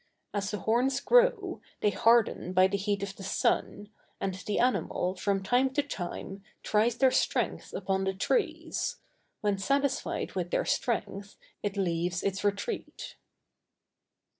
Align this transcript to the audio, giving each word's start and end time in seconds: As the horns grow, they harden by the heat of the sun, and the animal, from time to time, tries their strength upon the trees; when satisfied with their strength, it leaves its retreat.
As 0.33 0.49
the 0.49 0.57
horns 0.61 0.99
grow, 0.99 1.61
they 1.81 1.91
harden 1.91 2.53
by 2.53 2.65
the 2.65 2.75
heat 2.75 3.03
of 3.03 3.15
the 3.15 3.21
sun, 3.23 3.89
and 4.19 4.33
the 4.33 4.57
animal, 4.57 5.13
from 5.13 5.43
time 5.43 5.69
to 5.75 5.83
time, 5.83 6.43
tries 6.63 6.97
their 6.97 7.11
strength 7.11 7.71
upon 7.71 8.05
the 8.05 8.13
trees; 8.15 8.95
when 9.41 9.59
satisfied 9.59 10.31
with 10.31 10.49
their 10.49 10.65
strength, 10.65 11.37
it 11.61 11.77
leaves 11.77 12.23
its 12.23 12.43
retreat. 12.43 13.15